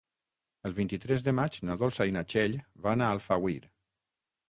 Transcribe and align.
El 0.69 0.73
vint-i-tres 0.77 1.23
de 1.27 1.35
maig 1.41 1.61
na 1.71 1.77
Dolça 1.83 2.09
i 2.13 2.17
na 2.17 2.27
Txell 2.33 2.59
van 2.89 3.07
a 3.11 3.15
Alfauir. 3.19 3.59